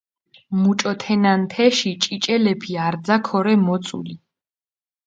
[0.61, 4.15] მუჭო თენან თეში ჭიჭელეფი არძა ქორე მოწული.